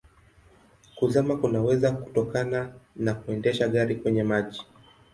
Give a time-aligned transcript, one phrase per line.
[0.97, 4.61] Kuzama kunaweza kutokana na kuendesha gari kwenye maji.